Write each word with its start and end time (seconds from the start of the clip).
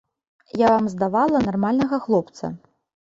Я 0.61 0.69
вам 0.75 0.87
здавала 0.95 1.41
нармальнага 1.49 2.03
хлопца. 2.07 2.45